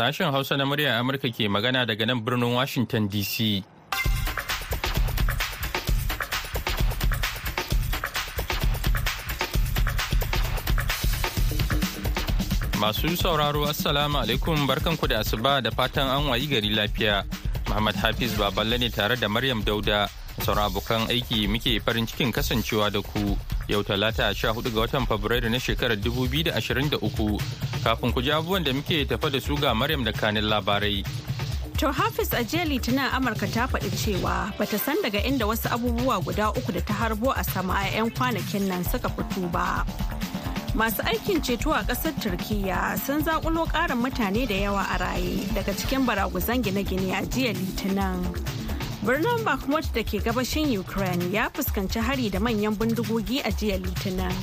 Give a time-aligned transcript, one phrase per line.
[0.00, 3.60] Sashen Hausa na muryar Amurka ke magana daga nan birnin Washington DC.
[12.80, 17.20] Masu sauraro Assalamu alaikum barkanku da asuba da fatan an wayi gari lafiya.
[17.68, 20.08] Muhammad Hafiz Baballe ne tare da Maryam Dauda.
[20.40, 23.36] Sauran abokan aiki muke farin cikin kasancewa da ku
[23.68, 27.69] yau talata 14 ga watan Fabrairu na shekarar 2023.
[27.84, 31.04] Kafin ku ji abubuwan da muke tafa da su ga Maryam da kanin labarai.
[31.78, 36.20] To Hafiz a jiya Litinin Amurka ta faɗi cewa bata san daga inda wasu abubuwa
[36.22, 39.86] guda uku da ta harbo a sama a 'yan kwanakin nan suka fito ba.
[40.76, 45.72] Masu aikin ceto a ƙasar Turkiyya sun zaƙulo ƙarin mutane da yawa a raye daga
[45.72, 48.28] cikin baraguzan gine-gine a jiya Litinin.
[49.02, 54.36] Birnin Bakhmut da ke gabashin Ukraine ya fuskanci hari da manyan bindigogi a jiya Litinin.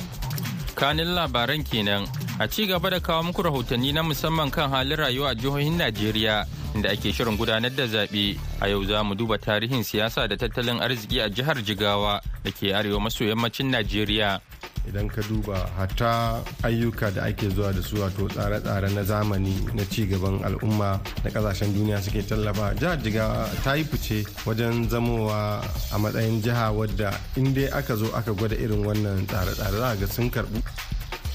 [0.74, 2.02] Kanin labaran kenan
[2.40, 6.46] a ci gaba da kawo muku rahotanni na musamman kan halin rayuwa a jihohin Najeriya
[6.74, 8.38] inda ake shirin gudanar da zaɓe.
[8.60, 12.70] A yau za mu duba tarihin siyasa da tattalin arziki a jihar Jigawa da ke
[12.74, 14.40] arewa maso yammacin Najeriya.
[14.88, 19.84] idan ka duba hatta ayyuka da ake zuwa da su wato tsare-tsare na zamani na
[19.84, 25.60] ci gaban al'umma na ƙasashen duniya suke tallafa jihar jigawa ta yi fice wajen zamowa
[25.92, 30.06] a matsayin jiha wadda in dai aka zo aka gwada irin wannan tsare-tsare za ga
[30.08, 30.56] sun karbu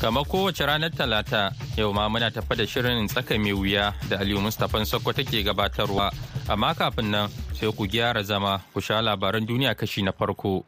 [0.04, 4.42] Kamar kowace ranar Talata, yau ma muna tafa da shirin tsaka mai wuya da Aliyu
[4.44, 6.12] Mustapha Sokko take gabatarwa.
[6.50, 10.66] Amma kafin nan sai ku gyara zama ku sha labaran duniya kashi na farko.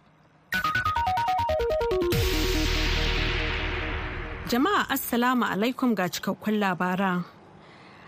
[4.48, 7.26] Jama'a Assalamu alaikum ga cikakkun labaran.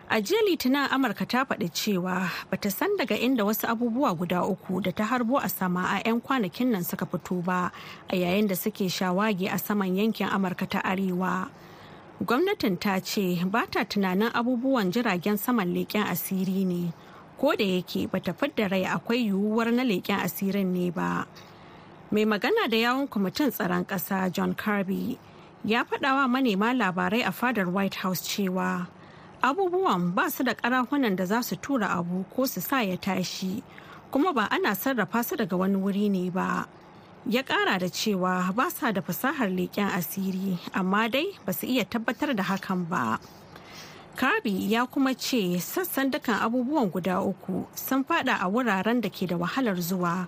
[0.10, 4.80] A jiya Litinin Amurka ta faɗi cewa bata san daga inda wasu abubuwa guda uku
[4.82, 7.72] da ta harbo a sama a 'yan kwanakin nan suka fito ba
[8.10, 11.50] a yayin da suke shawagi a saman yankin Amurka ta Arewa.
[12.24, 16.94] Gwamnatin ta ce ba ta tunanin abubuwan jiragen saman leƙen asiri ne,
[17.38, 21.28] ko da yake bata fidda rai akwai yiwuwar na leƙen asirin ne ba.
[22.12, 25.20] Mai magana da yawon kwamitin tsaron ƙasa John Kirby
[25.66, 28.88] ya faɗawa manema labarai a fadar White House cewa
[29.42, 33.64] abubuwan ba su da karahunan da za su tura abu ko su sa ya tashi
[34.12, 36.66] kuma ba ana sarrafa su daga wani wuri ne ba.
[37.28, 41.84] Ya kara da cewa ba sa da fasahar leƙen asiri amma dai ba su iya
[41.86, 43.20] tabbatar da hakan ba.
[44.18, 49.28] Kirby ya kuma ce sassan dukan abubuwan guda uku sun fada a wuraren da ke
[49.28, 50.28] da wahalar zuwa.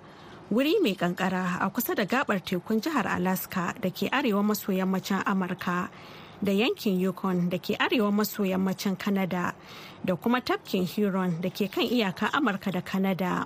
[0.52, 5.24] Wuri mai kankara a kusa da gabar tekun jihar alaska da ke arewa maso yammacin
[5.26, 5.90] amurka
[6.44, 9.54] da yankin yukon da ke arewa maso yammacin Canada
[10.06, 13.46] da kuma tafkin Huron da ke kan iyaka Amurka da Canada.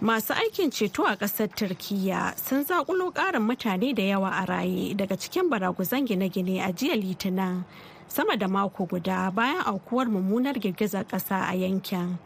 [0.00, 5.16] Masu aikin ceto a ƙasar Turkiyya sun zaƙulo ƙarin mutane da yawa a raye daga
[5.16, 7.64] cikin baraguzan gine-gine a jiya Litinin
[8.08, 12.18] sama da mako guda bayan aukuwar mummunar girgizar ƙasa a yankin.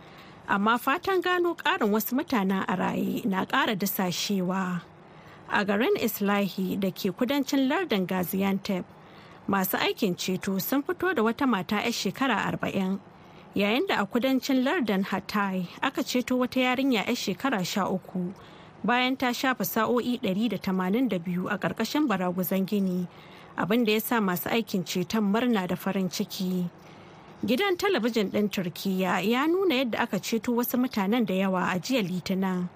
[0.46, 4.82] Amma fatan gano ƙarin wasu mutanen a raye na ƙara dasashewa.
[5.54, 8.84] A garin islahi da ke kudancin lardin gaziantep.
[9.48, 12.98] Masu aikin ceto sun fito da wata mata 'yar shekara arba'in
[13.54, 18.32] yayin da a kudancin lardin hatay aka ceto wata yarinya 'yar shekara sha uku
[18.84, 23.06] bayan ta shafa sa'o'i 182 a ƙarƙashin baraguzan gini
[23.56, 26.68] abin da ya sa masu aikin ceton murna da farin ciki.
[27.44, 32.00] Gidan talabijin ɗin turkiya ya nuna yadda aka ceto wasu mutanen da yawa a jiya
[32.02, 32.68] litinin.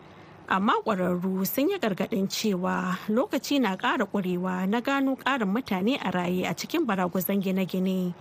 [0.49, 6.11] Amma ƙwararru sun yi gargaɗin cewa lokaci na ƙara ƙurewa na gano ƙarin mutane a
[6.11, 8.15] raye a cikin baragwazon gine-gine.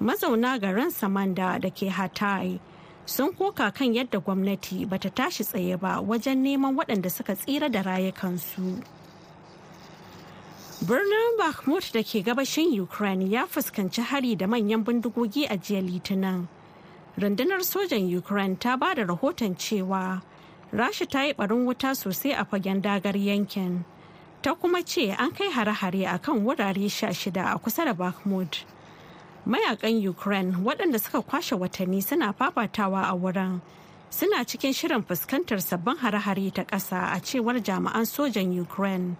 [0.00, 2.60] Mazauna garin samanda da ke hatay
[3.06, 7.82] sun koka kan yadda gwamnati bata tashi tsaye ba wajen neman waɗanda suka tsira da
[7.82, 8.80] rayukansu.
[10.86, 16.46] Birnin bakhmut da ke gabashin ukraine ya fuskanci hari da manyan bindigogi a jiya litinin.
[17.18, 20.22] Rundunar sojan ukraine ta ba da rahoton cewa
[20.72, 23.84] rasha ta yi barin wuta sosai a fagen dagar yankin.
[24.42, 28.64] Ta kuma ce an kai hare-hare a kan wurare sha shida a kusa da bakhmut.
[29.46, 33.60] Mayakan ukraine waɗanda suka kwashe watanni suna fafatawa a wurin
[34.10, 39.16] suna cikin shirin fuskantar sabbin hare-hare ta ƙasa a cewar jami'an sojan ukraine.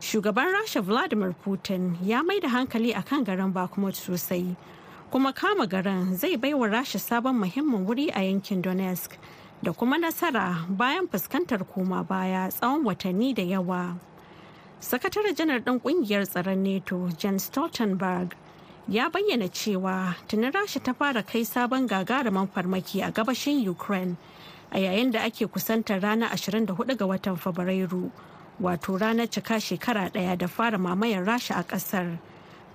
[0.00, 4.56] Shugaban rasha vladimir putin ya mai da hankali a kan garin bakhmut sosai
[5.10, 9.16] kuma kama garin zai baiwa rasha sabon muhimmin wuri a yankin donetsk
[9.62, 13.98] da kuma nasara bayan fuskantar koma baya tsawon watanni da yawa.
[14.80, 18.34] Sakataren janar ɗin ƙungiyar tsaron NATO, Jan Stoltenberg,
[18.88, 24.16] ya bayyana cewa tuni Rasha ta fara kai sabon gagarumin farmaki a gabashin Ukraine
[24.70, 28.12] a yayin da ake kusantar ranar 24 ga watan Fabrairu,
[28.62, 32.18] wato ranar cika shekara ɗaya da fara mamayar Rasha a ƙasar.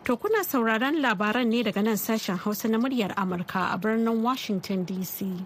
[0.04, 4.86] To kuna sauraron labaran ne daga nan sashen Hausa na muryar Amurka a birnin Washington
[4.86, 5.46] DC.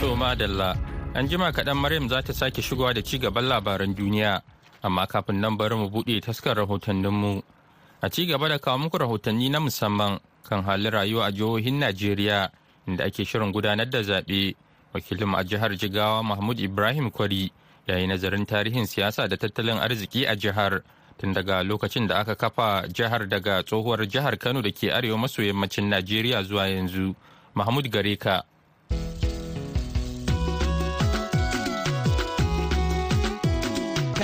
[0.00, 0.72] To madalla,
[1.14, 4.40] an jima kaɗan Maryam za ta sake shigowa da ci gaban labaran duniya,
[4.82, 7.42] amma kafin nan bari mu buɗe taskar rahotanninmu.
[8.00, 10.18] A ci gaba da kawo muku rahotanni na musamman
[10.48, 12.48] kan halin rayuwa a jihohin Najeriya
[12.88, 14.56] inda ake shirin gudanar da zaɓe.
[14.94, 17.52] Wakilin a jihar Jigawa Mahmud Ibrahim Kwari
[17.86, 20.80] ya yi nazarin tarihin siyasa da tattalin arziki a jihar
[21.18, 25.42] tun daga lokacin da aka kafa jihar daga tsohuwar jihar Kano da ke arewa maso
[25.42, 27.14] yammacin Najeriya zuwa yanzu.
[27.54, 28.44] Mahmud Gareka.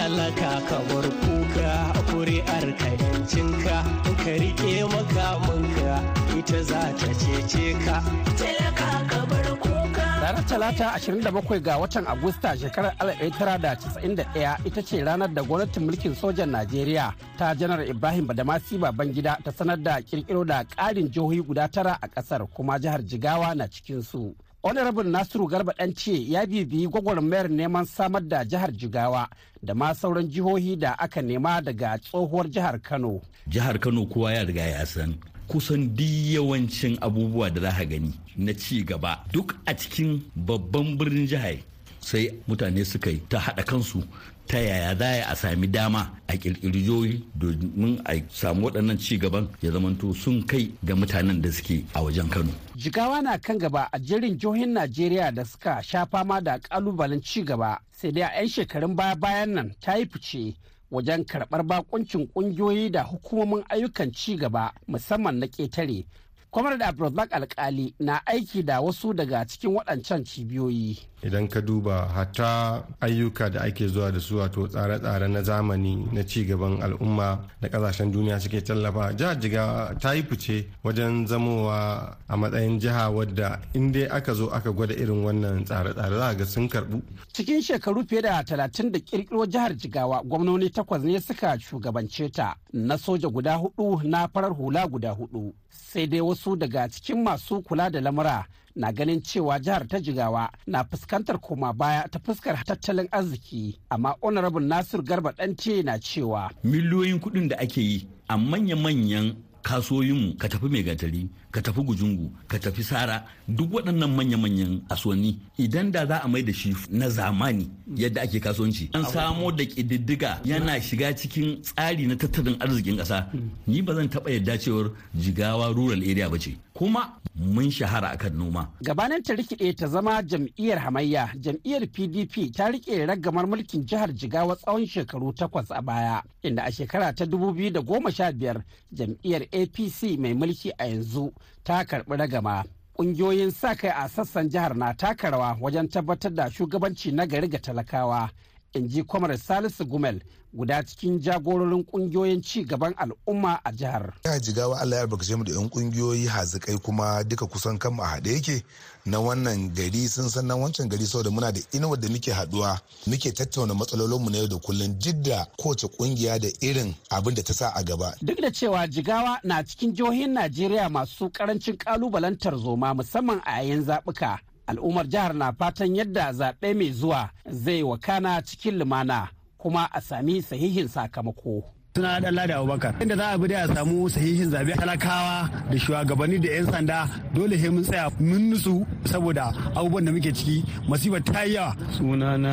[0.06, 1.70] Talaka ka bar kuka
[2.14, 3.76] kuri'ar ka yancinka
[4.22, 5.94] ka riƙe makamanka
[6.38, 7.96] ita za ta cece ka
[8.38, 15.26] talaka ka bar kuka Ranar Talata 27 ga watan Agusta shekarar 1991 ita ce ranar
[15.34, 20.62] da gwamnatin mulkin sojan Najeriya ta janar Ibrahim Badamasi Babangida ta sanar da kirkiro da
[20.64, 24.34] ƙarin jihohi guda tara a ƙasar kuma jihar Jigawa na cikinsu.
[24.66, 29.28] Honorable nasiru garba ce ya bibiyi gwagwarmayar neman samar da jihar jigawa
[29.62, 33.20] da ma sauran jihohi da aka nema daga tsohuwar jihar kano.
[33.48, 35.14] Jihar kano kowa ya riga ya san
[35.48, 41.26] kusan duk yawancin abubuwa da za gani na ci gaba duk a cikin babban birnin
[41.26, 41.56] jihar
[42.06, 44.02] sai mutane suka yi ta haɗa kansu
[44.46, 49.48] ta yaya za a sami dama a ƙirƙiri jihohi domin a samu waɗannan ci gaban
[49.62, 52.52] ya zamanto sun kai ga mutanen da suke a wajen kano.
[52.76, 57.42] Jigawa na kan gaba a jerin jihohin najeriya da suka sha fama da ƙalubalen ci
[57.42, 60.54] gaba sai dai a 'yan shekarun baya bayan nan ta yi fice
[60.92, 66.04] wajen karɓar bakuncin ƙungiyoyi da hukumomin ayyukan ci gaba musamman na ƙetare.
[66.52, 70.96] Kwamar da abdulrazak alkali na aiki da wasu daga cikin waɗancan cibiyoyi.
[71.22, 76.22] Idan ka duba hatta ayyuka da ake zuwa da su wato tsare-tsare na zamani na
[76.24, 79.12] ci gaban al'umma da ƙasashen duniya suke tallafa.
[79.14, 84.48] Jihar jiga ta yi fice wajen zamowa a matsayin jiha wadda in dai aka zo
[84.50, 87.02] aka gwada irin wannan tsare-tsare za ga sun karbu
[87.32, 92.56] cikin shekaru fiye da talatin da kirkiro jihar jigawa gwamnoni takwas ne suka shugabance ta
[92.72, 97.62] na soja guda huɗu na farar hula guda huɗu sai dai wasu daga cikin masu
[97.62, 98.46] kula da lamura
[98.76, 103.78] na ganin cewa jihar ta jigawa na fuskantar koma baya ta fuskar tattalin arziki.
[103.90, 110.36] Amma honorable nasir garba ɗance na cewa miliyoyin kuɗin da ake yi a manya-manyan kasuwoyinmu
[110.38, 115.38] ka tafi mai gatari ka tafi gujungu ka tafi sara duk waɗannan manya-manyan kasuwanni.
[115.58, 119.64] Idan da za a mai da shi na zamani yadda ake kasuwanci an samo da
[119.64, 123.26] ƙididdiga yana shiga cikin tsari na tattalin arzikin ƙasa.
[123.66, 126.58] Ni ba zan taɓa yadda cewar jigawa rural area ba ce.
[126.74, 128.68] Kuma mun shahara akan noma.
[128.84, 134.56] Gabanin ta rikide ta zama jam'iyyar hamayya jam'iyyar pdp ta riƙe ragamar mulkin jihar jigawa
[134.56, 138.60] tsawon shekaru takwas a baya inda a shekara ta 2015
[138.92, 141.32] jam'iyyar apc mai mulki a yanzu
[141.64, 142.64] ta karɓi ragama.
[142.98, 147.48] Ƙungiyoyin sa kai a sassan jihar na taka rawa wajen tabbatar da shugabanci na gari
[147.48, 148.30] ga talakawa.
[148.76, 150.20] In ji kwamar salisu gumel
[150.56, 154.12] guda cikin jagororin ƙungiyoyin ci gaban al'umma a jihar.
[154.24, 158.06] Jihar Jigawa Allah ya albarkace mu da 'yan kungiyoyi hazikai kuma duka kusan kanmu a
[158.06, 158.62] haɗe yake
[159.06, 162.80] na wannan gari sun san nan wancan gari saboda muna da inuwar da muke haɗuwa
[163.06, 167.42] muke tattauna matsalolinmu na yau da kullum duk da kowace ƙungiya da irin abin da
[167.42, 168.14] ta sa a gaba.
[168.22, 173.84] Duk da cewa Jigawa na cikin jihohin Najeriya masu ƙarancin kalubalantar zoma musamman a yayin
[173.84, 174.38] zaɓuka.
[174.66, 179.28] Al'ummar jihar na fatan yadda zaɓe mai zuwa zai wakana cikin lumana.
[179.66, 181.64] kuma a sami sahihin sakamako.
[181.96, 185.76] suna da da abubakar inda za a bi da a samu sahihin zaɓe talakawa da
[185.78, 186.98] shugabanni da 'yan sanda
[187.34, 189.44] dole sai mun tsaya mun nutsu saboda
[189.74, 190.56] abubuwan da muke ciki
[190.88, 192.52] masifar ta yawa sunana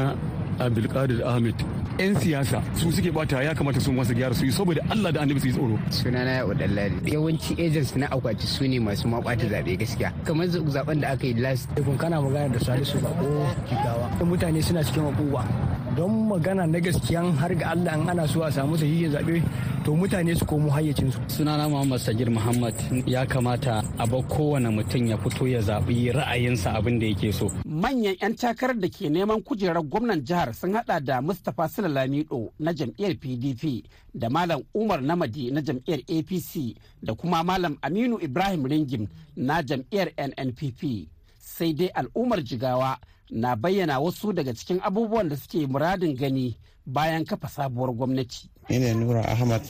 [0.59, 1.55] abdulkadir ahmed.
[1.99, 5.21] 'yan siyasa su suke bata ya kamata sun wasu gyara su yi saboda allah da
[5.21, 5.77] annabi su yi tsoro.
[5.93, 10.09] Sunana ya udallari yawanci agents na akwati su ne masu mabata zaɓe gaskiya.
[10.25, 14.09] Kamar zaɓen da aka yi last kun kana magana da salisu bako jigawa.
[14.25, 15.45] Mutane suna cikin abubuwa.
[15.95, 19.37] Don magana na gaskiyan har ga Allah an ana so a samu sahihin zaɓe
[19.85, 21.19] to mutane su komo hayyacinsu.
[21.29, 22.73] Sunana Muhammad Sagir Muhammad.
[23.05, 27.45] Ya kamata a bar kowane mutum ya fito ya zaɓi ra'ayinsa abin da yake so.
[27.83, 32.71] Manyan 'yan takarar da ke neman kujerar gwamnan jihar sun hada da Mustapha Lamido na
[32.73, 33.83] jam'iyyar PDP
[34.15, 40.13] da Malam Umar Namadi na jam'iyyar APC da kuma Malam Aminu Ibrahim Ringim na jam'iyyar
[40.17, 41.09] NNPP.
[41.39, 42.97] Sai dai al'ummar jigawa
[43.31, 48.49] na bayyana wasu daga cikin abubuwan da suke muradin gani bayan kafa sabuwar gwamnati.
[48.69, 49.61] Ina Nura Ahmad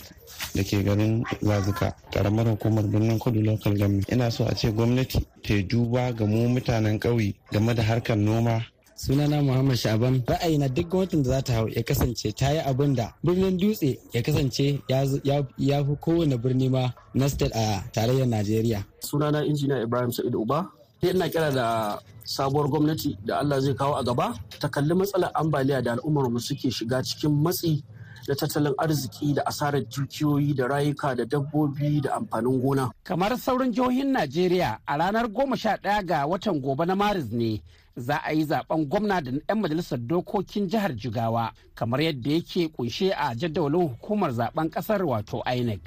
[0.55, 4.09] da ke garin Zazuka, karamar hukumar birnin kudu local government.
[4.12, 8.62] Ina so a ce gwamnati ta duba ga mu mutanen ƙauye game da harkar noma.
[8.95, 12.95] Sunana muhammad shaban ra'ayina duk gwamnatin da za ta hau ya kasance ta yi abin
[12.95, 18.85] da birnin dutse ya kasance ya fi kowane birni ma na state a tarayyar najeriya.
[19.01, 20.69] Sunana injiniya ibrahim sa'id uba.
[21.01, 25.81] Ina kira da sabuwar gwamnati da allah zai kawo a gaba ta kalli matsalar ambaliya
[25.83, 27.83] da al'ummar mu suke shiga cikin matsi
[28.27, 32.91] da tattalin arziki da asarar dukiyoyi da rayuka da dabbobi da amfanin gona.
[33.03, 37.61] Kamar sauran jihohin Najeriya a ranar goma sha ɗaya ga watan gobe na Maris ne
[37.95, 43.11] za a yi zaɓen gwamna da 'yan majalisar dokokin jihar Jigawa kamar yadda yake kunshe
[43.13, 45.81] a jadawalin hukumar zaɓen ƙasar wato INEC.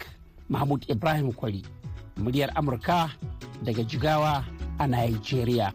[0.48, 1.62] Mahmud Ibrahim Kwari,
[2.16, 3.10] muryar Amurka
[3.64, 4.44] daga Jigawa
[4.78, 5.72] a Nigeria.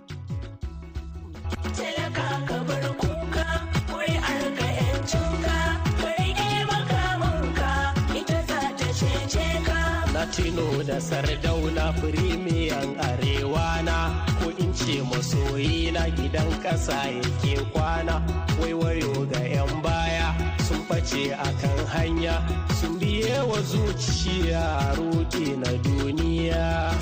[10.31, 14.23] Latino da Sardauna firimiyan arewa na.
[14.39, 18.23] Ko in ce masoyi na gidan ƙasa yake kwana.
[18.61, 20.31] Waiwayo ga 'yan baya
[20.63, 22.39] sun ɓace a kan hanya.
[22.79, 26.95] Sun biye wa zuciya roƙe na duniya.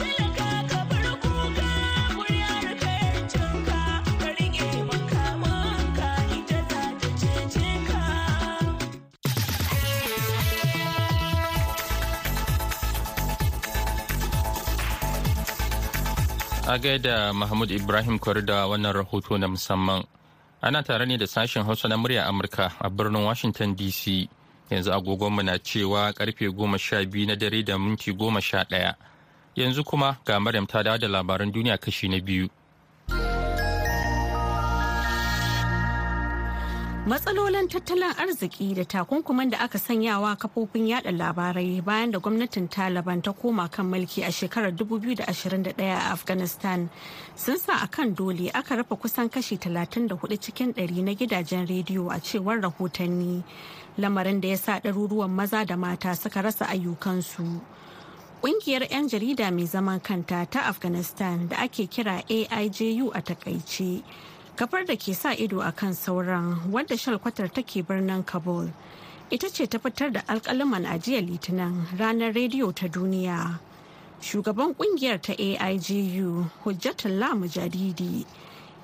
[16.69, 20.03] A gaida Mahmud Ibrahim kwari da wannan rahoto na musamman.
[20.61, 24.29] Ana tare ne da sashen Hausa na murya Amurka a birnin Washington DC.
[24.69, 28.93] Yanzu agogonmu na cewa ƙarfe goma sha biyu na dare da minti goma sha ɗaya.
[29.55, 32.47] Yanzu kuma ga Maryam ta dawo da labaran duniya kashi na biyu.
[37.09, 43.21] Matsalolin tattalin arziki da takunkuman da aka sanyawa kafofin yada labarai bayan da gwamnatin taliban
[43.23, 46.87] ta koma kan mulki a shekarar 2021 a afghanistan
[47.35, 52.11] sun sa a kan dole aka rufe kusan kashi 34 cikin 100 na gidajen rediyo
[52.13, 53.41] a cewar rahotanni
[53.97, 57.61] lamarin da ya sa ɗaruruwan maza da mata suka rasa ayyukansu.
[58.41, 64.03] Ƙungiyar 'yan jarida mai zaman kanta ta afghanistan da ake kira aiju a taƙaice
[64.59, 68.67] kafar da ke sa ido a kan sauran wadda shalkwatar take birnin kabul.
[69.31, 73.55] Ita ce ta fitar da alkaliman ajiyar litinin ranar rediyo ta duniya.
[74.19, 78.25] Shugaban ƙungiyar ta aigu hujjatullah mujadidi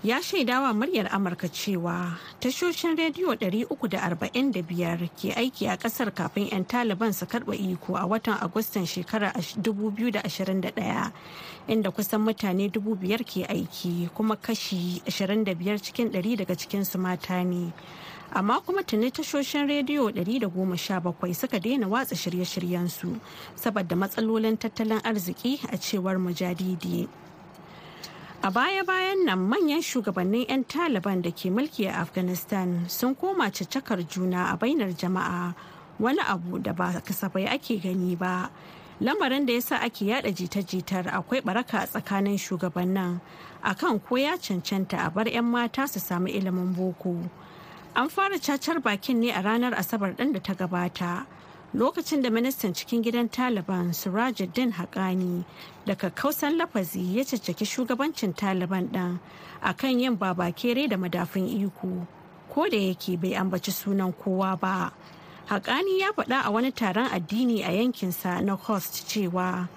[0.06, 7.10] ya shaidawa muryar amurka cewa tashoshin rediyo 345 ke aiki a ƙasar kafin 'yan taliban
[7.14, 11.12] su karɓa iko a watan agustan shekarar 2021
[11.68, 17.74] inda kusan mutane 5,000 ke aiki kuma kashi 25 cikin 100 daga cikinsu mata ne
[18.30, 23.18] amma kuma tuni tashoshin rediyo 117 suka daina watsa shirye-shiryensu
[23.58, 27.08] saboda matsalolin tattalin arziki a cewar mujadidi.
[28.44, 34.04] A baya-bayan nan manyan shugabannin 'yan Taliban da ke mulki a Afghanistan sun koma caccakar
[34.08, 35.56] juna a bainar jama'a
[36.00, 38.51] wani abu da ba kasafai ake gani ba.
[39.01, 43.20] Lamarin da ya sa ake yada jita-jitar akwai baraka a tsakanin shugabannin
[43.63, 47.18] akan ko ya cancanta a bar 'yan mata su samu ilimin boko.
[47.96, 51.25] An fara cacar bakin ne a ranar Asabar ɗin da ta gabata.
[51.75, 55.44] Lokacin da ministan cikin gidan taliban sirajuddin haƙani
[55.86, 59.20] da kakkausan lafazi ya caccaki shugabancin taliban ɗin
[59.62, 62.08] a kan yin babakere da madafin iko
[62.50, 64.91] ko da yake bai ambaci sunan kowa ba.
[65.50, 69.67] Haƙani ya faɗa a wani taron addini a yankinsa na host cewa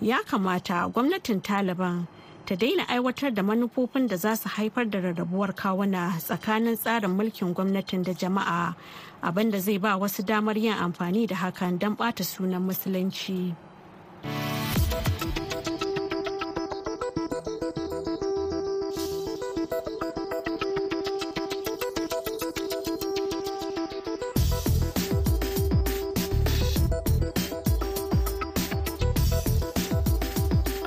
[0.00, 2.06] ya kamata gwamnatin taliban
[2.48, 7.52] ta daina aiwatar da manufofin da za su haifar da rarrabuwar kawuna tsakanin tsarin mulkin
[7.54, 8.74] gwamnatin da jama'a
[9.22, 13.54] abin da zai ba wasu damar yin amfani da hakan don ɓata sunan musulunci.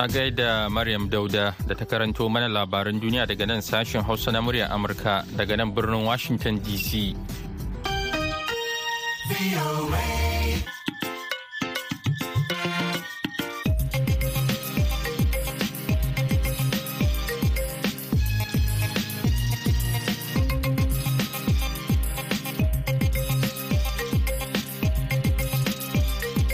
[0.01, 4.41] A gaida Maryam Dauda da ta karanto mana labaran duniya daga nan sashen Hausa na
[4.41, 7.13] muryar Amurka daga nan birnin Washington DC.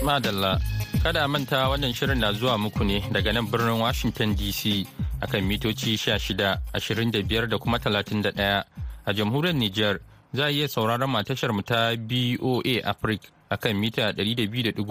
[0.04, 0.77] Madalla.
[1.08, 4.84] Kada manta wannan shirin na zuwa muku ne daga nan birnin Washington DC
[5.24, 6.36] akan mitoci 16,
[6.76, 8.36] 25 da kuma 31
[9.08, 10.00] a jamhuriyar Nijar
[10.36, 14.84] za a iya sauraron matashar mu ta BOA Africa akan mita 200.5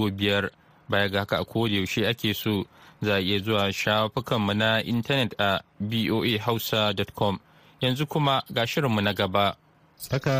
[0.89, 2.65] baya ga haka a yaushe ake so
[3.05, 7.37] za a iya zuwa shafukanmu na intanet a boahausa.com
[7.85, 9.53] yanzu kuma ga shirinmu na gaba.
[10.01, 10.33] Tsaka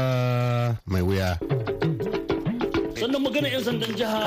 [0.89, 1.37] mai wuya.
[2.97, 4.21] Sannan magana 'yan sandan jiha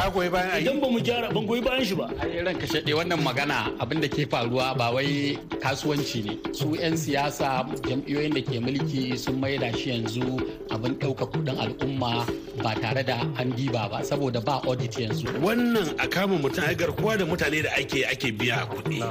[0.61, 2.05] idan ba mu gyara ban goyi bayan shi ba.
[2.21, 6.33] Ai ranka shaɗe wannan magana abin da ke faruwa ba wai kasuwanci ne.
[6.53, 10.37] Su 'yan siyasa jam'iyyoyin da ke mulki sun maida shi yanzu
[10.69, 12.25] abin ɗauka kuɗin al'umma
[12.63, 15.25] ba tare da an diba ba saboda ba audit yanzu.
[15.41, 19.01] Wannan a kama mutum ai garkuwa da mutane da ake ake biya kuɗi.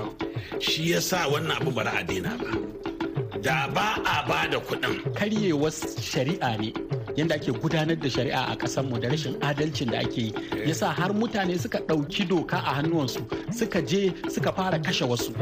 [0.63, 2.51] Shi yasa wannan abu bara a daina ba.
[3.43, 5.03] Da ba a ba da kuɗin.
[5.19, 6.71] Karyewar shari'a ne.
[7.19, 10.33] Yadda ake gudanar da shari'a a ƙasarmu da rashin adalcin da ake yi.
[10.67, 13.21] Yasa har mutane suka ɗauki doka a hannuwansu
[13.53, 15.33] suka je suka fara kashe wasu.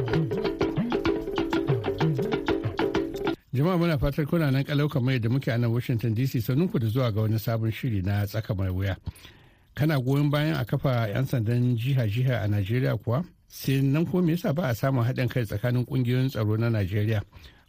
[3.53, 6.41] Jama'a muna fatar kuna nan kalau kamar da muke a nan washington dc
[6.73, 8.97] ku da zuwa ga wani sabon shiri na tsaka mai wuya.
[9.75, 13.25] Kana goyon bayan a kafa 'yan sandan jiha-jiha a najeriya kuwa?
[13.49, 17.23] Sai nan ko me yasa ba a samun haɗin kai tsakanin ƙungiyoyin tsaro na najeriya?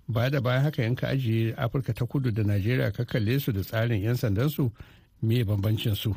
[0.07, 3.61] Ba da bayan haka yanka ajiye afirka ta kudu da najeriya ka kalle su da
[3.61, 4.71] tsarin 'yan sandansu
[5.21, 6.15] me bambancin su?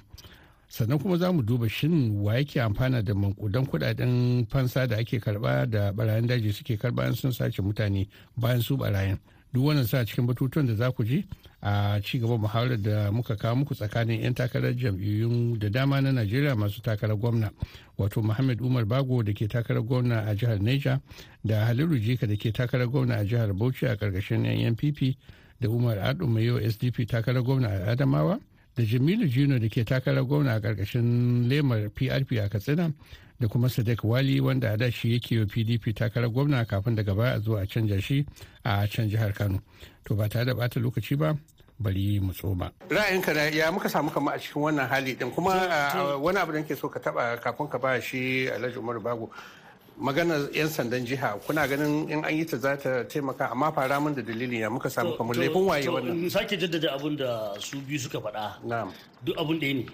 [0.68, 5.18] Sannan kuma za mu duba shin wa yake amfana da mankudan kuɗaɗen fansa da ake
[5.18, 8.06] karɓa da barayin daji suke karɓa sun sace mutane
[8.37, 9.18] bayan su barayin?
[9.52, 11.26] Duk wannan sa cikin batutuwan da za ku ji
[11.62, 16.12] a ci gaban muhawarar da muka kawo muku tsakanin 'yan takarar jam'iyyun da dama na
[16.12, 17.50] najeriya masu takarar gwamna
[17.99, 21.00] wato muhammad umar bago da ke takarar gwamna a jihar neja
[21.45, 25.16] da haliru jika da ke takarar gwamna a jihar bauchi a ƙarƙashin yan npp
[25.61, 28.40] da umar adu mai yau sdp takarar gwamna a adamawa
[28.76, 32.92] da jamilu jino da ke takarar gwamna a ƙarƙashin lemar prp a katsina
[33.40, 37.14] da kuma sadiq wali wanda a da shi yake wa pdp takarar gwamna kafin daga
[37.14, 38.26] baya a zo a canja shi
[38.64, 39.59] a can jihar kano.
[40.04, 41.35] To ba tare da bata lokaci ba
[41.80, 42.70] bari mu tsoma.
[42.90, 45.30] ra'ayinka da ya muka samu kama a cikin wannan hali din?
[45.32, 45.56] Kuma
[46.20, 49.30] wani abu da ke so ka taba kafin ka ba shi alhaji umar bago.
[50.00, 54.00] Maganar 'yan sandan jiha kuna ganin in an yi ta za ta taimaka amma fara
[54.00, 56.29] min da dalili ya muka samu kamar laifin waye wannan?
[56.31, 58.61] sake jaddada abin da su biyu suka faɗa.
[59.24, 59.85] Duk abin ɗaya ne.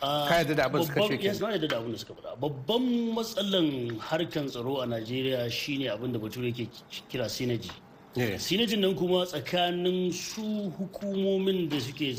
[0.00, 2.36] Ka yadda da abin suka ce yes na yadda da abin da suka faɗa.
[2.40, 6.68] Babban matsalan harkan tsaro a najeriya shine abin da bature yake
[7.08, 7.70] kira sinaji
[8.38, 12.14] sinajin nan kuma tsakanin su hukumomin da suke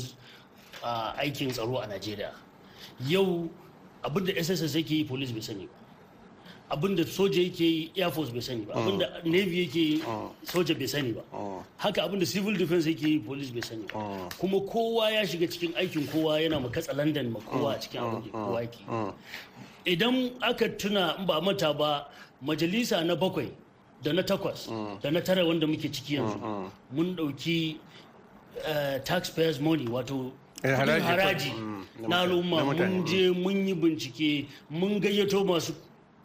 [1.18, 2.32] aikin tsaro a najeriya.
[3.08, 3.48] Yau
[4.04, 5.72] abin da sss yake yi police bai sani ba.
[6.70, 8.72] Abin da soja yake yi air force bai sani ba.
[8.74, 10.02] Abin da navy yake yi
[10.44, 11.22] soja bai sani ba.
[11.76, 14.28] Haka abin da civil defense yake yi police bai sani ba.
[14.38, 18.00] Kuma kowa ya shiga cikin aikin kowa yana ma katsa london ma kowa a cikin
[18.02, 19.14] abin da kowa yake.
[19.86, 22.08] Idan aka tuna ba mata ba
[22.44, 23.50] majalisa na bakwai
[24.02, 24.68] da na takwas
[25.02, 26.38] da na tara wanda muke ciki yanzu
[26.92, 27.76] mun ɗauki
[29.04, 31.52] taxpayers money wato haraji.
[32.08, 32.64] na al'umma.
[32.64, 35.72] Mun je mun yi bincike mun gayyato masu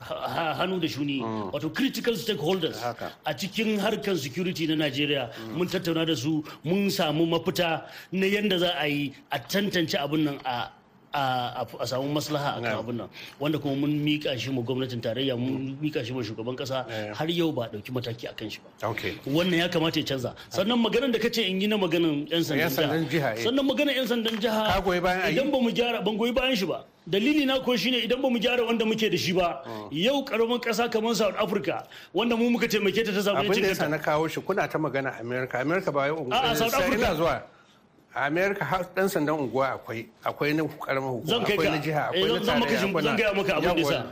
[0.01, 1.21] hannu da shuni.
[1.51, 2.77] Wato critical stakeholders
[3.25, 8.59] a cikin harkar security na Najeriya mun tattauna da su mun samu mafita na yadda
[8.59, 10.71] za a yi a tantance abin nan a
[11.13, 13.09] a samu maslaha a kan abin nan.
[13.39, 17.27] Wanda kuma mun mika shi mu gwamnatin tarayya mun mika shi mu shugaban kasa har
[17.29, 18.87] yau ba ɗauki mataki akan shi ba.
[19.27, 20.35] Wannan ya kamata ya canza.
[20.49, 23.37] Sannan maganar da kace in yi na maganar yan sandan jiha.
[23.43, 24.79] sannan maganar yan sandan jiha
[25.31, 26.85] idan ba mu gyara ban goyi bayan shi ba.
[27.07, 30.61] Dalili na ko shine idan ba mu gyara wanda muke da shi ba yau ƙaramin
[30.61, 34.27] kasa kamar South Africa wanda mu muka taimake ta ta samu abin da na kawo
[34.29, 35.57] shi kuna ta magana America.
[35.59, 37.15] America ba yau a South Africa.
[37.17, 37.41] Zuwa.
[38.13, 42.27] A america har dan sandan unguwa akwai akwai na karamar hukuma akwai na jiha akwai
[42.27, 44.03] na tarayya akwai zan gaya maka abin da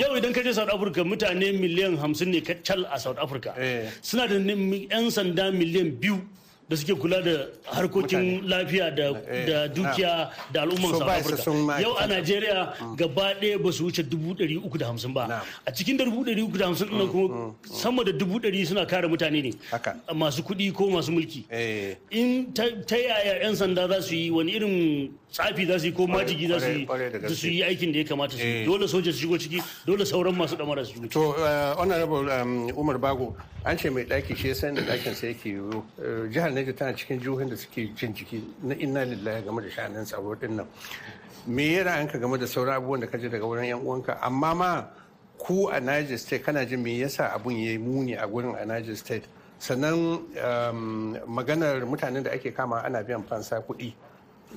[0.00, 3.52] yau idan ka je south africa mutane miliyan hamsin ne kacal a south africa.
[4.00, 6.16] Suna da yan sanda miliyan biyu.
[6.72, 12.72] Da suke kula da harkokin lafiya da dukiya da al'umman south africa yau a nigeria
[12.96, 15.42] gaba ɗaya ba su wuce dubu ɗari uku da hamsin ba.
[15.66, 18.86] A cikin da dubu ɗari uku da hamsin ɗin kuma sama da dubu ɗari suna
[18.86, 19.52] kare mutane ne.
[20.14, 21.44] Masu kuɗi ko masu mulki.
[22.10, 26.06] In ta yaya 'yan sanda za su yi wani irin tsafi za su yi ko
[26.06, 26.58] majigi za
[27.34, 28.64] su yi aikin da ya kamata su yi.
[28.64, 31.32] Dole soja su shigo ciki dole sauran masu damara su shigo to
[31.76, 32.24] honorable
[32.76, 35.82] umar bago an ce mai ɗaki shi san da ɗakin sa yake yiwu
[36.30, 40.04] jihar Niger tana cikin jihohin da suke jin jiki na inna lillahi game da sha'anin
[40.04, 40.66] tsaro ɗin nan.
[41.46, 44.18] Me ya ra'ayinka game da sauran abubuwan da ka ji daga wurin yan uwanka?
[44.22, 44.84] Amma ma
[45.38, 48.94] ku a Niger state kana jin me yasa abun yayi muni a gurin a Niger
[48.96, 49.24] state?
[49.58, 50.22] Sannan
[51.26, 53.92] maganar mutanen da ake kama ana biyan fansa kuɗi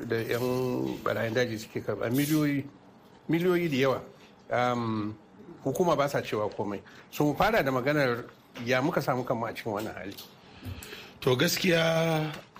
[0.07, 2.09] da 'yan barayin daji suke karɓa.
[2.13, 2.65] Miliyoyi
[3.29, 4.01] miliyoyi da yawa.
[5.63, 6.81] Hukuma ba sa cewa komai.
[7.09, 8.25] So mu fara da maganar
[8.63, 10.13] ya muka samu kanmu a cikin wannan hali?
[11.25, 11.81] To gaskiya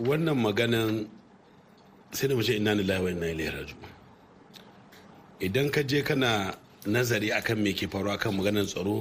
[0.01, 0.91] wannan maganan
[2.17, 3.89] sai da mace ina lillahi wa inna ilaihi raji'un.
[5.45, 6.31] Idan ka je kana
[6.93, 8.97] nazari akan me ke faruwa kan maganar tsaro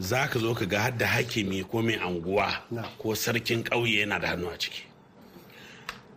[0.00, 2.48] za ka zo ka ga har da hakimi ko mai anguwa
[2.98, 4.82] ko sarkin ƙauye yana da hannu a ciki.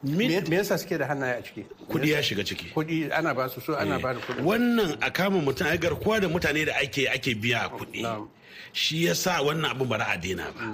[0.04, 1.66] Me yasa suke da hannaye a ciki?
[1.92, 2.72] Kudi ya shiga ciki.
[2.72, 6.22] Kudi ana ba su so ana ba da kuɗi wannan a kama mutum ai garkuwa
[6.22, 8.00] da mutane da ake ake biya kuɗi
[8.72, 10.72] shi yasa wannan abu ba a daina ba.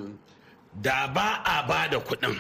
[0.80, 2.40] Da ba a ba da kuɗin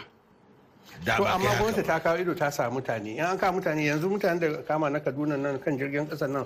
[1.03, 3.15] da to ba amma gwamnati ta kawo ido ta sa mutane.
[3.17, 6.45] In an kawo mutane yanzu mutanen da kama na kaduna nan kan jirgin ƙasar nan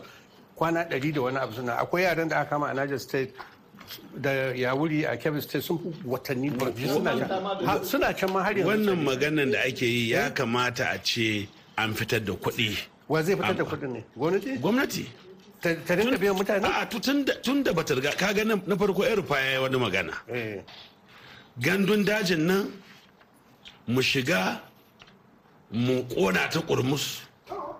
[0.55, 1.75] kwana ɗari da wani abu suna.
[1.77, 3.33] Akwai yaran da aka kama a niger state
[4.19, 6.49] da yawuri a kebbi state sun fi watanni
[7.83, 8.31] suna can.
[8.33, 12.33] ma har yanzu wannan maganan da ake yi ya kamata a ce an fitar da
[12.33, 12.77] kuɗi.
[13.07, 14.03] Wa zai fitar da kuɗin ne?
[14.17, 14.57] Gwamnati?
[14.61, 15.05] Gwamnati.
[15.61, 16.63] Ta rinka biyan mutane?
[16.65, 19.77] A tun da bata riga ka ga na na farko yan rufa ya yi wani
[19.77, 20.13] magana.
[21.59, 22.71] Gandun dajin nan
[23.87, 24.59] mu shiga
[25.71, 27.21] mu kona ta kurmus.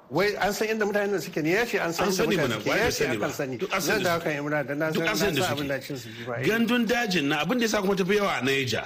[0.10, 1.42] Wai an san inda mutanen da suke?
[1.44, 2.78] Ne ya ce an san An inda mutane suke.
[2.78, 3.58] ya ce akan sani.
[3.58, 6.24] Duk an nan da aka yi muna da na san abin da cin su ji
[6.26, 6.34] ba.
[6.40, 6.46] Eh.
[6.46, 8.84] gandun dajin na abin da ya sa kuma tafi yawa a naija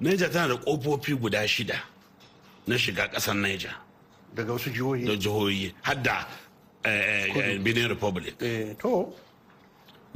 [0.00, 1.76] naija tana da kofofi guda shida
[2.66, 3.70] na shiga ƙasar naija
[4.34, 5.04] daga wasu jihohi.
[5.06, 6.26] Da jihohi hadda
[7.62, 8.34] benin republic.
[8.80, 9.12] To.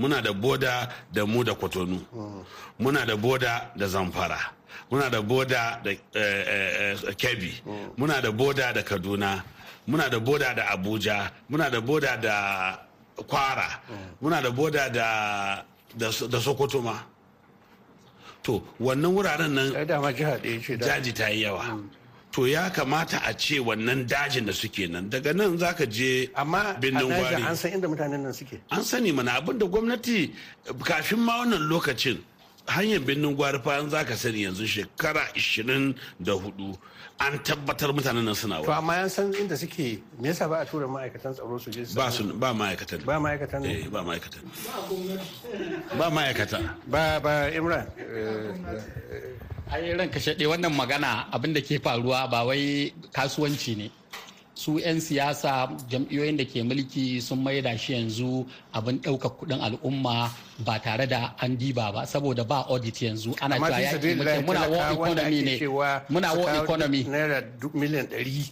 [0.00, 2.00] Muna da boda da mu da kwatonu
[2.78, 4.40] muna da boda da zamfara.
[4.90, 7.52] Muna da boda da eh, eh, eh, kebbi.
[7.98, 9.42] Muna da boda da kaduna.
[9.86, 11.30] Muna da boda da abuja.
[11.50, 12.78] Muna da boda da
[13.28, 13.68] kwara.
[14.22, 16.96] Muna da boda da da So- da sokoto ma.
[18.42, 19.72] To wannan wuraren nan
[20.86, 21.64] jaji ta yi yawa.
[22.32, 26.74] To ya kamata a ce wannan dajin da suke nan daga nan zaka je amma
[26.76, 27.42] a birnin gwari.
[27.46, 28.60] an san inda mutanen nan suke.
[28.70, 30.30] An sani mana abin da gwamnati
[30.84, 32.18] kafin ma wannan lokacin
[32.66, 36.78] hanyar birnin gwari fa an zaka sani yanzu shekara 24
[37.18, 40.64] an tabbatar mutanen nan suna to amma an san inda suke me yasa ba a
[40.66, 43.02] tura ma'aikatan tsaro su je ba su ba ma'aikatan.
[43.04, 44.42] Ba ma'aikatan eh ba ma'aikatan.
[45.98, 46.58] Ba ma'aikata.
[46.86, 47.86] Ba ba imran
[49.72, 53.90] ai ranka shaɗe wannan magana abin da ke faruwa ba wai kasuwanci ne.
[54.54, 60.28] Su 'yan siyasa jam'iyyoyin da ke mulki sun maida shi yanzu abin ɗaukar kuɗin al'umma
[60.66, 63.32] ba tare da an diba ba saboda ba audit yanzu.
[63.40, 65.54] Ana cewa muke muna war economy ne.
[66.10, 67.04] muna war economy.
[67.04, 67.40] naira
[67.74, 68.50] miliyan ɗari.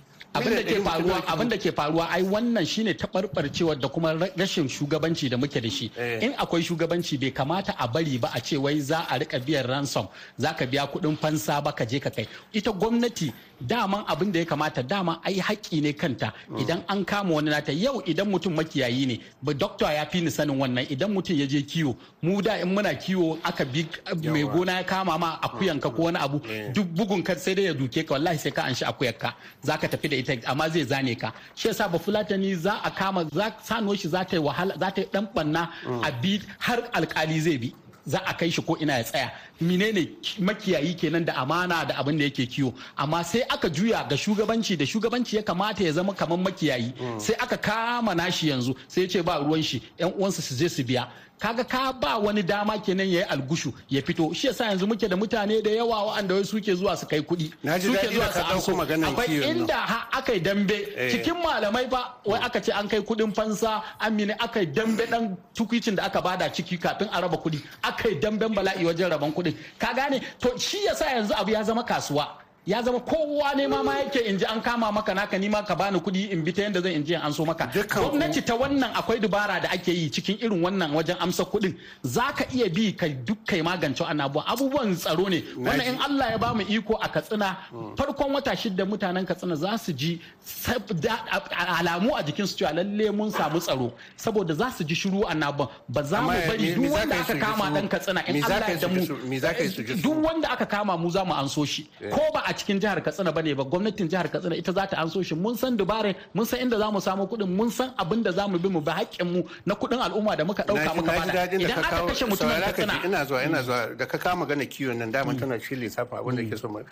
[1.27, 5.61] Abin da ke faruwa ai wannan shine taɓarɓarcewa da kuma ra- rashin shugabanci da muke
[5.61, 5.91] da shi.
[6.21, 9.67] In akwai shugabanci bai kamata a bari ba a ce wai za a riƙa biyan
[9.67, 10.07] ransom
[10.39, 12.29] za ka biya kuɗin fansa ba ka je ka kai.
[12.53, 16.33] Ita gwamnati daman abin da ya kamata dama ai haƙƙi ne kanta.
[16.59, 20.31] Idan an kama wani nata yau idan mutum makiyayi ne ba dokta ya fi ni
[20.31, 23.87] sanin wannan idan mutum ya je kiwo mu da in muna kiwo aka bi
[24.25, 26.41] mai gona ya kama ma akuyanka ko wani abu
[26.73, 29.35] duk bugun ka sai dai ya duke ka wallahi sai ka an shi akuyarka.
[29.63, 31.33] Za ka tafi da ita amma zai zane ka.
[31.55, 34.91] Shi yasa ba fulatani za a kama za sanuwar shi za ta yi wahala za
[34.91, 35.69] ta yi dan banna
[36.03, 37.73] a bi har alkali zai bi.
[38.09, 39.31] Za a kai shi ko ina ya tsaya.
[39.61, 40.09] Menene
[40.41, 42.73] makiyayi kenan da amana da abin da yake kiwo.
[42.97, 46.93] Amma sai aka juya ga shugabanci da shugabanci ya kamata ya zama kamar makiyayi.
[47.21, 50.69] Sai aka kama nashi yanzu sai ya ce ba ruwan shi yan uwansa su je
[50.69, 51.09] su biya.
[51.39, 54.33] Kaga ka ba wani dama kenan ya yi algushu ya fito.
[54.35, 57.53] Shi yasa yanzu muke da mutane da yawa waɗanda wai suke zuwa su kai kuɗi.
[57.81, 58.73] Suke zuwa su anso.
[59.07, 60.75] akwai inda ha aka yi dambe.
[60.97, 61.11] Eh.
[61.11, 65.37] cikin malamai ba wai aka ce an kai kuɗin fansa amina aka yi dambe dan
[65.55, 67.63] tukwicin da aka ba da ciki kafin a raba kuɗi.
[67.83, 69.55] Aka yi damben bala'i wajen raban kuɗin.
[69.79, 70.21] Ka gane?
[70.41, 72.48] To shi yasa yanzu abu ya zama kasuwa.
[72.69, 75.63] Ya zama kowa ne ma ma yake in ji an kama maka naka ni ma
[75.63, 77.65] ka bani kuɗi in bi ta yanda zan in je in an so maka.
[77.67, 81.75] Gwamnati ta wannan akwai dubara da ake yi cikin irin wannan wajen amsa kuɗin.
[82.03, 85.41] Za ka iya bi ka duk kai magance abubuwan abubuwan tsaro ne.
[85.57, 87.57] Wannan in Allah ya ba mu iko a Katsina
[87.97, 90.21] farkon wata shida mutanen Katsina za su ji
[90.69, 93.93] a- alamu a jikin su cewa lalle mun samu tsaro.
[94.17, 97.71] Saboda za su ji shiru annaban ba za mu bari duk wanda aka ji kama
[97.73, 101.65] dan Katsina in Allah ya ji ji duk wanda aka kama mu za mu anso
[101.65, 101.89] shi.
[102.03, 102.11] Eh.
[102.11, 104.97] ko ba a cikin jihar Katsina ba ne ba gwamnatin jihar Katsina ita za ta
[105.03, 105.35] anso shi.
[105.35, 108.47] Mun san dubare mun san inda za mu samu kuɗin mun san abin da za
[108.49, 111.45] mu bi mu bi haƙƙin mu na kuɗin al'umma da muka ɗauka muka ba da.
[111.47, 113.97] idan ka aka kashe mutumin ka ji, Katsina ina zuwa ina zuwa.
[113.97, 116.83] Da ka kawo magana kiwon nan dama tana cikin lissafin abin da ke so mu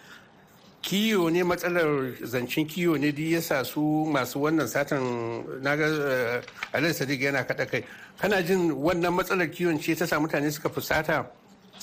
[0.82, 5.02] kiwo ne matsalar zancen kiwo ne duk yasa su masu wannan satan
[5.62, 5.86] na ga
[6.72, 7.84] alai sadiq yana kaɗa kai.
[8.20, 11.26] Kana jin wannan matsalar kiwon ce ta sa mutane suka fusata?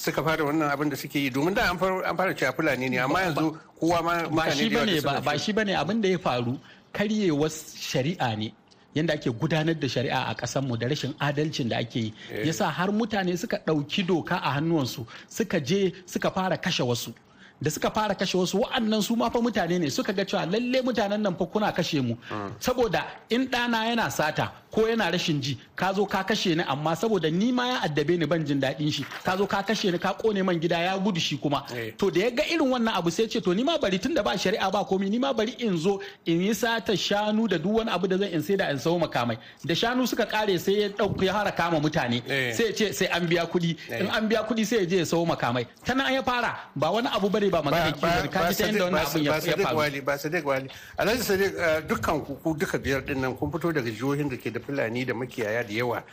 [0.04, 1.30] Suka fara wannan abin da suke yi.
[1.32, 5.22] Domin da an fara cewa fulani ne amma yanzu kowa ma mutane da yawa ba
[5.22, 6.60] ba shi ba ne abin da ya faru.
[6.94, 7.50] Karyewar
[7.90, 8.54] shari'a ne
[8.96, 12.14] yadda ake gudanar da shari'a a ƙasar mu da rashin adalcin da ake yi.
[12.32, 12.46] Eh.
[12.48, 17.14] yasa har mutane suka ɗauki doka a hannuwansu suka je suka fara kashe wasu.
[17.62, 19.90] Da suka fara kashe wasu wa'annan su ma fa mutane ne.
[19.90, 22.16] Suka ga cewa lalle mutanen nan fa kuna kashe mu.
[22.60, 26.96] Saboda in ɗana yana sata ko yana rashin ji ka zo ka kashe ni amma
[26.96, 29.06] saboda ni ma ya addabe ni ban jin daɗin shi.
[29.24, 31.64] Ka zo ka kashe ni ka ƙone man gida ya gudu shi kuma.
[31.98, 34.32] To da ya ga irin wannan abu sai ce to ni ma bari tunda ba
[34.38, 37.90] shari'a ba komai ni ma bari in zo in yi sata shanu da duk wani
[37.92, 39.38] abu da zan in sai da in sayo makamai.
[39.64, 42.24] Da shanu suka kare sai ya ɗauki ya hara kama mutane.
[42.54, 43.78] Sai ya ce sai an biya kuɗi.
[44.00, 45.68] In an biya kuɗi sai ya je ya sayo makamai.
[45.86, 46.58] Ta nan ya fara.
[46.76, 49.34] Ba wani abu ba ne ba magana kiwo ka ji ta inda wannan abin ya
[49.38, 50.02] faru.
[50.02, 50.68] Ba sadiq wali.
[50.98, 51.54] Alhaji sadiq
[51.88, 55.14] dukkan ku duka biyar ɗin nan kun fito daga jihohin da ke da fulani da
[55.14, 56.04] makiyaya da yawa.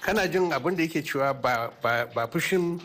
[0.00, 2.80] Kana jin abin da yake cewa ba fushin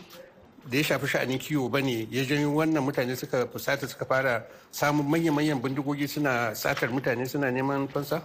[0.68, 4.44] da ya shafi sha'anin kiwo ba ne ya janyo wannan mutane suka fusata suka fara
[4.70, 8.20] samun manya-manyan bindigogi suna satar mutane suna neman fansa?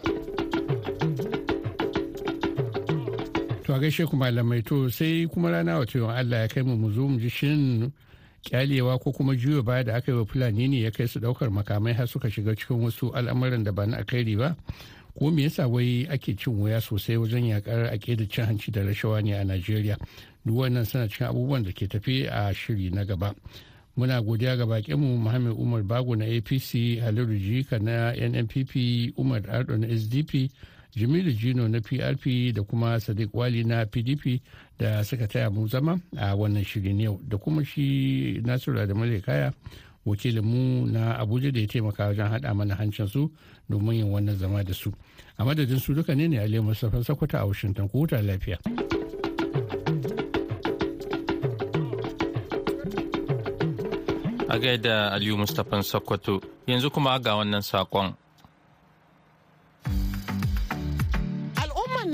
[3.66, 6.76] to a gaishe ku malamai to sai kuma rana wace yawan Allah ya kai mu
[6.78, 7.92] mu zo mu ji shin
[8.46, 11.50] kyalewa ko kuma juyo baya da aka yi wa fulani ne ya kai su ɗaukar
[11.50, 14.56] makamai har suka shiga cikin wasu al'amuran da ba na akairi ba.
[15.18, 19.22] Ko me yasa wai ake cin wuya sosai wajen yakar da cin hanci da rashawa
[19.24, 19.98] ne a Najeriya?
[20.46, 23.34] Duk wannan suna cikin abubuwan da ke tafi a shiri na gaba.
[23.98, 29.78] Muna godiya ga bakinmu Muhammad Umar Bago na APC Haliru Jika na NNPP Umar Ardo
[29.78, 30.52] na SDP
[30.96, 34.42] jimilu jino na prp da kuma sadiq wali na pdp
[34.80, 37.20] da suka taya mu zama a wannan shirin yau.
[37.28, 39.54] Da kuma shi nasiru da kaya
[40.06, 43.32] wakilinmu na abuja da ya taimaka wajen haɗa mana hancin su
[43.70, 44.92] domin yin wannan zama da su
[45.38, 48.58] a madadin su duka ne ne a mustapha sakwata a washington ku huta lafiya
[54.50, 58.14] a gaida aliyu mustapha sakwato yanzu kuma ga wannan saƙon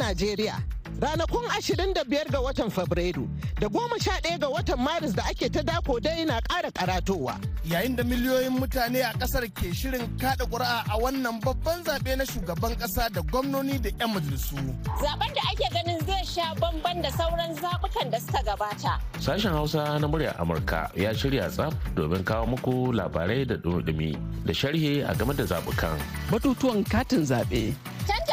[0.02, 0.71] Najeriya.
[1.02, 3.26] Ranakun 25 ga watan Fabrairu
[3.60, 7.42] da 11 ga watan Maris da ake ta dako dai na ƙara karatowa.
[7.66, 12.24] Yayin da miliyoyin mutane a ƙasar ke shirin kada ƙuri'a a wannan babban zaɓe na
[12.24, 14.62] shugaban ƙasa da gwamnoni da 'yan majalisu.
[15.02, 18.94] Zaben da ake ganin zai sha bamban da sauran zaɓukan da suka gabata.
[19.18, 24.14] Sashen Hausa na muryar Amurka ya shirya tsaf domin kawo muku labarai da dumi
[24.46, 25.98] da sharhi a game da zaɓukan.
[26.30, 27.74] Batutuwan katin zaɓe.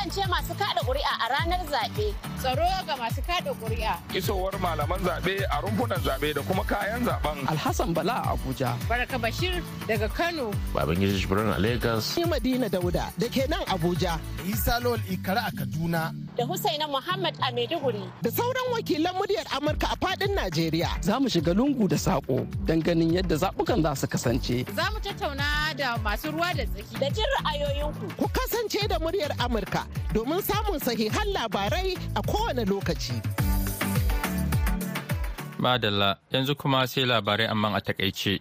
[0.09, 2.15] Tantance masu kada ƙuri'a a ranar zaɓe.
[2.41, 3.93] Tsaro ga masu kada ƙuri'a.
[4.17, 7.45] Isowar malaman zaɓe a rumfunan zaɓe da kuma kayan zaɓen.
[7.47, 8.73] Alhassan Bala a Abuja.
[8.89, 10.51] Baraka Bashir daga Kano.
[10.73, 12.17] Babangida Jibrin a Lagos.
[12.17, 14.19] Ni Madina Dauda da ke nan Abuja.
[14.49, 16.15] Isa Lawal Ikara a Kaduna.
[16.39, 18.03] Da Husaina Muhammad a Maiduguri.
[18.23, 20.89] Da sauran wakilan muryar Amurka a faɗin Najeriya.
[21.03, 24.65] Za mu shiga lungu da saƙo don ganin yadda zaɓukan za su kasance.
[24.73, 26.95] Za mu tattauna da masu ruwa da tsaki.
[27.01, 28.17] Da jin ra'ayoyinku.
[28.17, 29.83] Ku kasance da muryar Amurka
[30.15, 33.19] domin samun sahihan labarai a kowane lokaci.
[35.59, 38.39] Madalla yanzu kuma sai labarai amma a taƙaice.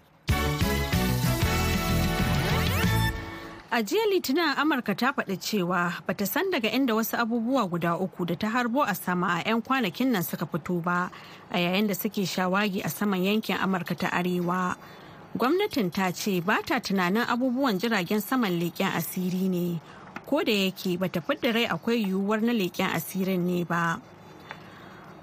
[3.69, 8.25] A jiya Litinin Amurka ta faɗi cewa bata san daga inda wasu abubuwa guda uku
[8.25, 11.11] da ta harbo a sama a 'yan kwanakin nan suka fito ba
[11.51, 14.77] a yayin da suke shawagi a saman yankin Amurka ta Arewa.
[15.37, 19.81] Gwamnatin ta ce ba ta tunanin abubuwan jiragen saman leƙen asiri ne,
[20.25, 23.99] ko da yake bata fidda rai akwai yiwuwar na leƙen asirin ne ba.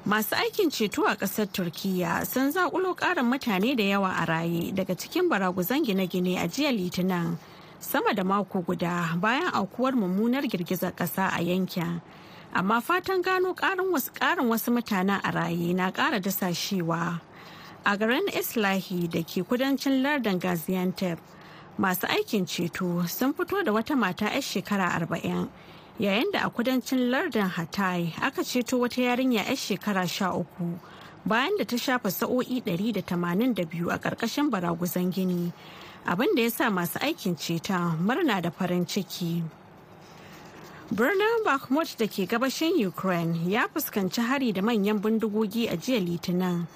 [0.05, 4.93] Masu aikin ceto a ƙasar Turkiyya sun zaƙulo ƙarin mutane da yawa a raye daga
[4.95, 7.39] cikin baraguzan gine-gine a jiya Litinin.
[7.85, 12.01] Sama da mako guda bayan aukuwar mummunar girgizar ƙasa a yankin.
[12.55, 17.21] Amma fatan gano ƙarin wasu ƙarin wasu mutanen a raye na ƙara dasashewa.
[17.85, 21.19] A garin islahi da ke kudancin lardin gaziantep
[21.79, 25.49] masu aikin ceto sun fito da wata mata 'yar shekara arba'in
[26.01, 30.79] yayin da a kudancin lardin hatay aka ceto wata yarinya 'yar shekara sha uku
[31.27, 35.53] bayan da ta shafa sa'o'i 182 a ƙarƙashin baraguzan gini.
[36.07, 39.43] Abin da ya sa masu aikin ceta murna da farin ciki.
[40.93, 46.67] Birnin Bakhmut da ke gabashin Ukraine ya fuskanci hari da manyan bindigogi a jiya Litinin.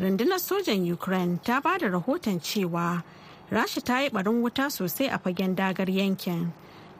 [0.00, 3.02] Rundunar sojan Ukraine ta ba da rahoton cewa
[3.52, 6.52] Rasha ta yi barin wuta sosai a fagen dagar yankin.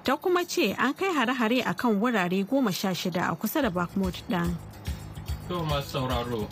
[0.05, 3.71] Ta kuma ce an kai hare-hare a kan wurare goma sha shida a kusa da
[3.71, 4.55] Bakhmut ɗin.
[5.83, 6.47] sauraro.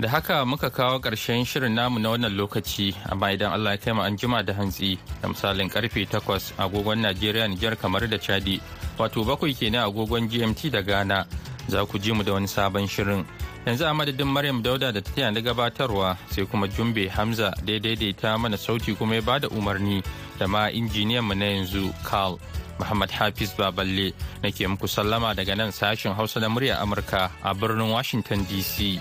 [0.00, 3.92] Da haka muka kawo ƙarshen shirin namu na wannan lokaci, amma idan Allah ya kai
[3.92, 8.58] mu an jima da hantsi da misalin ƙarfe 8 agogon Najeriya Nijar kamar da Chadi,
[8.98, 11.26] wato bakwai kenan agogon GMT da Ghana.
[11.68, 13.24] Za ku ji mu da wani sabon shirin.
[13.66, 18.38] Yanzu a madadin Maryam Dauda da ta tana gabatarwa sai kuma Jumbe Hamza da daidaita
[18.40, 20.02] mana sauti kuma ya ba da umarni
[20.38, 22.40] da ma injiniyan mu na yanzu Carl.
[22.78, 27.90] Muhammad Hafiz Baballe nake muku sallama daga nan sashen Hausa na murya Amurka a birnin
[27.90, 28.98] Washington DC.